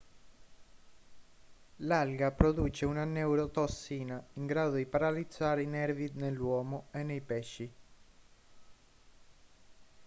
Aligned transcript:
l'alga 1.75 2.31
produce 2.31 2.85
una 2.85 3.05
neurotossina 3.05 4.29
in 4.33 4.47
grado 4.47 4.77
di 4.77 4.87
paralizzare 4.87 5.61
i 5.61 5.67
nervi 5.67 6.09
nell'uomo 6.15 6.87
e 6.89 7.03
nei 7.03 7.21
pesci 7.21 7.71